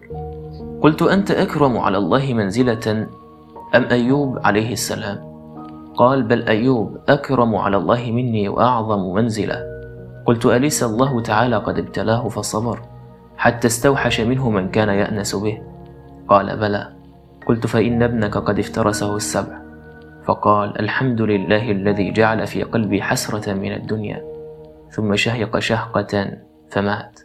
قلت 0.81 1.01
أنت 1.01 1.31
أكرم 1.31 1.77
على 1.77 1.97
الله 1.97 2.33
منزلة 2.33 3.07
أم 3.75 3.83
أيوب 3.91 4.39
عليه 4.43 4.73
السلام؟ 4.73 5.35
قال 5.95 6.23
بل 6.23 6.41
أيوب 6.43 6.97
أكرم 7.09 7.55
على 7.55 7.77
الله 7.77 8.11
مني 8.11 8.49
وأعظم 8.49 9.13
منزلة. 9.13 9.57
قلت 10.25 10.45
أليس 10.45 10.83
الله 10.83 11.21
تعالى 11.21 11.57
قد 11.57 11.79
ابتلاه 11.79 12.27
فصبر 12.27 12.79
حتى 13.37 13.67
استوحش 13.67 14.21
منه 14.21 14.49
من 14.49 14.69
كان 14.69 14.89
يأنس 14.89 15.35
به؟ 15.35 15.61
قال 16.27 16.57
بلى. 16.57 16.93
قلت 17.47 17.67
فإن 17.67 18.03
ابنك 18.03 18.37
قد 18.37 18.59
افترسه 18.59 19.15
السبع. 19.15 19.64
فقال 20.25 20.79
الحمد 20.79 21.21
لله 21.21 21.71
الذي 21.71 22.11
جعل 22.11 22.47
في 22.47 22.63
قلبي 22.63 23.01
حسرة 23.01 23.53
من 23.53 23.71
الدنيا 23.71 24.23
ثم 24.89 25.15
شهق 25.15 25.59
شهقة 25.59 26.31
فمات. 26.69 27.19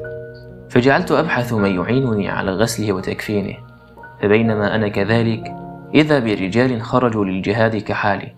فجعلت 0.70 1.12
أبحث 1.12 1.52
من 1.52 1.74
يعينني 1.74 2.28
على 2.28 2.52
غسله 2.52 2.92
وتكفينه 2.92 3.56
فبينما 4.20 4.74
أنا 4.74 4.88
كذلك 4.88 5.54
إذا 5.94 6.18
برجال 6.18 6.82
خرجوا 6.82 7.24
للجهاد 7.24 7.76
كحالي 7.76 8.34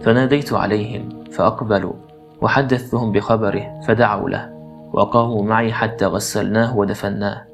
فناديت 0.00 0.52
عليهم 0.52 1.24
فأقبلوا 1.30 1.92
وحدثتهم 2.40 3.12
بخبره 3.12 3.80
فدعوا 3.86 4.30
له 4.30 4.52
وقاموا 4.92 5.42
معي 5.42 5.72
حتى 5.72 6.06
غسلناه 6.06 6.76
ودفناه. 6.76 7.46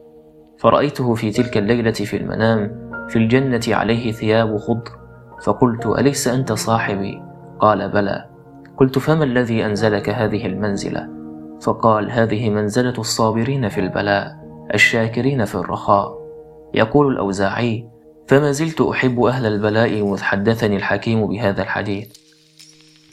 فرأيته 0.59 1.15
في 1.15 1.31
تلك 1.31 1.57
الليلة 1.57 1.93
في 1.93 2.17
المنام 2.17 2.91
في 3.09 3.17
الجنة 3.17 3.61
عليه 3.69 4.13
ثياب 4.13 4.57
خضر 4.57 5.08
فقلت 5.43 5.87
أليس 5.87 6.29
أنت 6.29 6.53
صاحبي؟ 6.53 7.23
قال 7.61 7.89
بلى. 7.89 8.25
قلت 8.77 8.99
فما 8.99 9.25
الذي 9.25 9.67
أنزلك 9.67 10.11
هذه 10.11 10.47
المنزلة؟ 10.47 11.09
فقال 11.61 12.11
هذه 12.11 12.51
منزلة 12.51 12.95
الصابرين 12.99 13.69
في 13.69 13.81
البلاء 13.81 14.37
الشاكرين 14.75 15.45
في 15.45 15.55
الرخاء. 15.55 16.19
يقول 16.75 17.13
الأوزاعي 17.13 17.89
فما 18.29 18.53
زلت 18.53 18.81
أحب 18.81 19.23
أهل 19.23 19.47
البلاء 19.47 20.03
مذ 20.03 20.23
حدثني 20.23 20.77
الحكيم 20.77 21.27
بهذا 21.27 21.63
الحديث. 21.63 22.09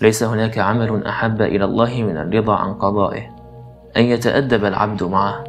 ليس 0.01 0.23
هناك 0.23 0.57
عمل 0.57 1.05
أحب 1.05 1.41
إلى 1.41 1.65
الله 1.65 2.03
من 2.03 2.17
الرضا 2.17 2.55
عن 2.55 2.73
قضائه. 2.73 3.35
أن 3.97 4.03
يتأدب 4.03 4.65
العبد 4.65 5.03
معه 5.03 5.43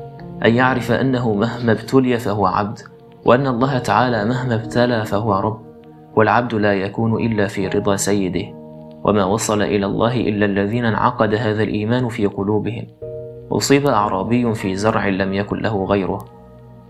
أن 0.45 0.55
يعرف 0.55 0.93
أنه 0.93 1.35
مهما 1.35 1.73
ابتلي 1.73 2.19
فهو 2.19 2.47
عبد 2.47 2.79
وأن 3.25 3.47
الله 3.47 3.79
تعالى 3.79 4.25
مهما 4.25 4.55
ابتلى 4.55 5.05
فهو 5.05 5.35
رب. 5.35 5.66
والعبد 6.17 6.55
لا 6.55 6.75
يكون 6.75 7.27
إلا 7.27 7.47
في 7.47 7.69
رضا 7.69 7.97
سيده 7.97 8.55
وما 9.05 9.25
وصل 9.25 9.63
إلى 9.63 9.87
الله 9.87 10.21
إلا 10.21 10.47
الذين 10.47 10.85
انعقد 10.85 11.35
هذا 11.35 11.63
الإيمان 11.63 12.09
في 12.09 12.27
قلوبهم. 12.27 12.87
أصيب 13.53 13.87
أعرابي 13.87 14.55
في 14.55 14.77
زرع 14.77 15.09
لم 15.09 15.35
يكن 15.35 15.59
له 15.59 15.85
غيره 15.85 16.25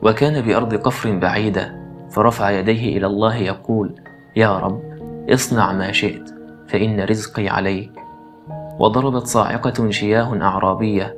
وكان 0.02 0.40
بأرض 0.40 0.74
قفر 0.74 1.18
بعيدة 1.18 1.76
فرفع 2.10 2.50
يديه 2.50 2.98
إلى 2.98 3.06
الله 3.06 3.36
يقول 3.36 3.94
يا 4.36 4.58
رب 4.58 4.82
اصنع 5.30 5.72
ما 5.72 5.92
شئت 5.92 6.30
فإن 6.68 7.00
رزقي 7.00 7.48
عليك. 7.48 7.90
وضربت 8.78 9.26
صاعقة 9.26 9.90
شياه 9.90 10.42
أعرابية 10.42 11.16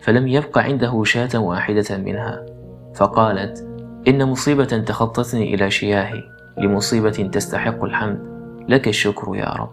فلم 0.00 0.28
يبق 0.28 0.58
عنده 0.58 1.04
شاة 1.04 1.40
واحدة 1.40 1.98
منها 1.98 2.46
فقالت 2.94 3.68
إن 4.08 4.28
مصيبة 4.28 4.64
تخطتني 4.64 5.54
إلى 5.54 5.70
شياهي. 5.70 6.22
لمصيبة 6.58 7.30
تستحق 7.32 7.84
الحمد. 7.84 8.30
لك 8.68 8.88
الشكر 8.88 9.36
يا 9.36 9.48
رب. 9.48 9.70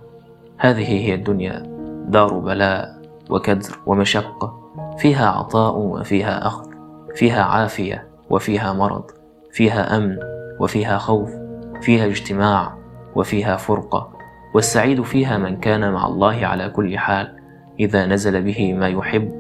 هذه 0.58 1.06
هي 1.06 1.14
الدنيا 1.14 1.64
دار 2.08 2.40
بلاء 2.40 3.02
وكدر 3.30 3.80
ومشقة. 3.86 4.72
فيها 4.98 5.30
عطاء 5.30 5.78
وفيها 5.78 6.48
أخذ 6.48 6.68
فيها 7.16 7.44
عافية 7.44 8.08
وفيها 8.30 8.74
مرض 8.74 9.04
فيها 9.52 9.98
أمن 9.98 10.18
وفيها 10.60 10.98
خوف 10.98 11.32
فيها 11.82 12.06
اجتماع 12.06 12.74
وفيها 13.16 13.56
فرقة. 13.56 14.10
والسعيد 14.56 15.02
فيها 15.02 15.38
من 15.38 15.58
كان 15.58 15.94
مع 15.94 16.08
الله 16.08 16.46
على 16.46 16.70
كل 16.70 16.98
حال. 16.98 17.38
إذا 17.80 18.06
نزل 18.06 18.42
به 18.42 18.74
ما 18.74 18.88
يحب 18.88 19.32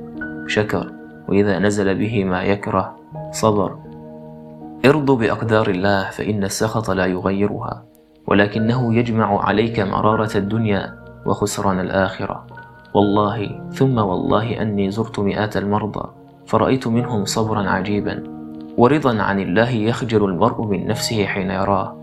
شكر 0.47 0.91
وإذا 1.29 1.59
نزل 1.59 1.95
به 1.95 2.23
ما 2.23 2.43
يكره 2.43 2.97
صبر. 3.31 3.86
ارض 4.85 5.11
بأقدار 5.11 5.67
الله 5.67 6.09
فإن 6.09 6.43
السخط 6.43 6.91
لا 6.91 7.05
يغيرها 7.05 7.83
ولكنه 8.27 8.95
يجمع 8.95 9.43
عليك 9.43 9.79
مرارة 9.79 10.37
الدنيا 10.37 10.95
وخسران 11.25 11.79
الآخرة. 11.79 12.47
والله 12.93 13.61
ثم 13.71 13.97
والله 13.97 14.61
أني 14.61 14.91
زرت 14.91 15.19
مئات 15.19 15.57
المرضى 15.57 16.09
فرأيت 16.45 16.87
منهم 16.87 17.25
صبرا 17.25 17.69
عجيبا 17.69 18.23
ورضا 18.77 19.21
عن 19.21 19.39
الله 19.39 19.69
يخجل 19.69 20.25
المرء 20.25 20.65
من 20.65 20.87
نفسه 20.87 21.25
حين 21.25 21.51
يراه. 21.51 21.97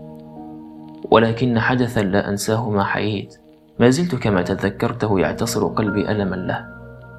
ولكن 1.11 1.59
حدثا 1.59 2.01
لا 2.01 2.29
أنساه 2.29 2.69
ما 2.69 2.83
حييت. 2.83 3.37
ما 3.79 3.89
زلت 3.89 4.15
كما 4.15 4.41
تذكرته 4.41 5.19
يعتصر 5.19 5.67
قلبي 5.67 6.11
ألما 6.11 6.35
له. 6.35 6.65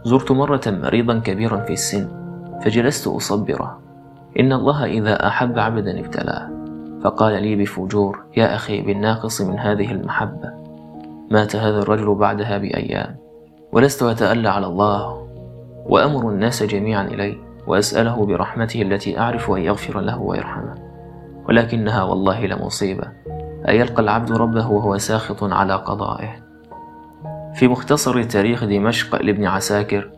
زرت 0.05 0.33
مرة 0.33 0.63
مريضا 0.67 1.19
كبيرا 1.19 1.61
في 1.61 1.73
السن 1.73 2.09
فجلست 2.63 3.07
أصبره. 3.09 3.86
إن 4.41 4.53
الله 4.53 4.85
إذا 4.85 5.27
أحب 5.27 5.59
عبدا 5.59 6.01
ابتلاه. 6.01 6.57
فقال 7.05 7.43
لي 7.43 7.57
بفجور 7.57 8.25
يا 8.37 8.55
أخي 8.55 8.81
بالناقص 8.81 9.41
من 9.41 9.59
هذه 9.59 9.93
المحبة 9.93 10.53
مات 11.31 11.57
هذا 11.57 11.79
الرجل 11.79 12.15
بعدها 12.15 12.59
بأيام 12.59 13.17
ولست 13.73 14.03
أتألى 14.03 14.49
على 14.49 14.67
الله 14.67 15.29
وأمر 15.87 16.31
الناس 16.31 16.63
جميعا 16.63 17.05
إليه 17.05 17.37
وأسأله 17.67 18.27
برحمته 18.27 18.83
التي 18.83 19.19
أعرف 19.19 19.51
أن 19.51 19.63
يغفر 19.63 20.01
له 20.01 20.19
ويرحمه 20.21 20.75
ولكنها 21.49 22.03
والله 22.03 22.47
لمصيبة 22.47 23.05
أيلقى 23.69 24.03
العبد 24.03 24.33
ربه 24.33 24.71
وهو 24.71 24.99
ساخط 24.99 25.45
على 25.45 25.75
قضائه. 25.75 26.37
في 27.55 27.69
مختصر 27.69 28.23
تاريخ 28.23 28.65
دمشق 28.65 29.23
لابن 29.23 29.45
عساكر 29.45 30.11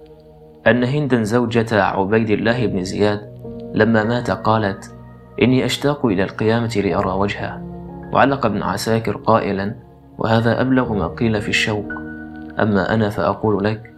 أن 0.66 0.84
هندا 0.84 1.22
زوجة 1.22 1.82
عبيد 1.82 2.30
الله 2.30 2.66
بن 2.66 2.84
زياد 2.84 3.37
لما 3.74 4.04
مات 4.04 4.30
قالت 4.30 4.94
إني 5.42 5.64
أشتاق 5.64 6.06
إلى 6.06 6.22
القيامة 6.22 6.82
لأرى 6.84 7.10
وجهه 7.10 7.62
وعلق 8.12 8.46
ابن 8.46 8.62
عساكر 8.62 9.16
قائلا 9.16 9.74
وهذا 10.18 10.60
أبلغ 10.60 10.92
ما 10.92 11.06
قيل 11.06 11.40
في 11.40 11.48
الشوق. 11.48 11.84
أما 12.60 12.94
أنا 12.94 13.08
فأقول 13.08 13.64
لك 13.64 13.94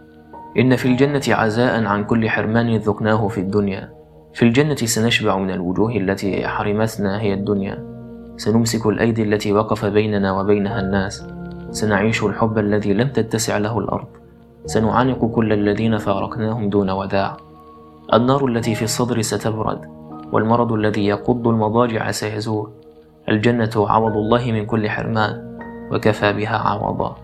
إن 0.57 0.75
في 0.75 0.87
الجنة 0.87 1.21
عزاء 1.27 1.83
عن 1.85 2.03
كل 2.03 2.29
حرمان 2.29 2.77
ذقناه 2.77 3.27
في 3.27 3.41
الدنيا. 3.41 3.89
في 4.33 4.43
الجنة 4.45 4.75
سنشبع 4.75 5.37
من 5.37 5.51
الوجوه 5.51 5.91
التي 5.91 6.47
حرمتنا 6.47 7.21
هي 7.21 7.33
الدنيا. 7.33 7.83
سنمسك 8.37 8.85
الأيدي 8.85 9.23
التي 9.23 9.53
وقف 9.53 9.85
بيننا 9.85 10.31
وبينها 10.31 10.79
الناس. 10.79 11.27
سنعيش 11.71 12.23
الحب 12.23 12.57
الذي 12.57 12.93
لم 12.93 13.07
تتسع 13.07 13.57
له 13.57 13.79
الأرض. 13.79 14.07
سنعانق 14.65 15.25
كل 15.25 15.53
الذين 15.53 15.97
فارقناهم 15.97 16.69
دون 16.69 16.89
وداع. 16.89 17.37
النار 18.13 18.45
التي 18.45 18.75
في 18.75 18.83
الصدر 18.83 19.21
ستبرد 19.21 19.85
والمرض 20.31 20.71
الذي 20.73 21.05
يقض 21.05 21.47
المضاجع 21.47 22.11
سيزول. 22.11 22.71
الجنة 23.29 23.71
عوض 23.75 24.17
الله 24.17 24.51
من 24.51 24.65
كل 24.65 24.89
حرمان 24.89 25.59
وكفى 25.91 26.33
بها 26.33 26.57
عوضا. 26.57 27.15